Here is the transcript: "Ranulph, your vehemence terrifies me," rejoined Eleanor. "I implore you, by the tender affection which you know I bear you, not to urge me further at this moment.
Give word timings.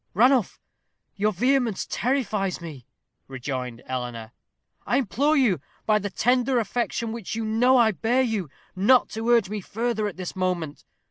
"Ranulph, 0.15 0.59
your 1.15 1.31
vehemence 1.31 1.85
terrifies 1.87 2.59
me," 2.59 2.87
rejoined 3.27 3.83
Eleanor. 3.85 4.31
"I 4.87 4.97
implore 4.97 5.37
you, 5.37 5.61
by 5.85 5.99
the 5.99 6.09
tender 6.09 6.57
affection 6.57 7.11
which 7.11 7.35
you 7.35 7.45
know 7.45 7.77
I 7.77 7.91
bear 7.91 8.23
you, 8.23 8.49
not 8.75 9.09
to 9.09 9.29
urge 9.29 9.47
me 9.51 9.61
further 9.61 10.07
at 10.07 10.17
this 10.17 10.35
moment. 10.35 10.85